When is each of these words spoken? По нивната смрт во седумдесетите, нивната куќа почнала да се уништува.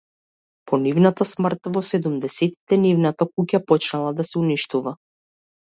По 0.71 0.79
нивната 0.85 1.27
смрт 1.31 1.69
во 1.75 1.83
седумдесетите, 1.89 2.81
нивната 2.87 3.29
куќа 3.35 3.63
почнала 3.73 4.15
да 4.23 4.29
се 4.31 4.39
уништува. 4.45 4.97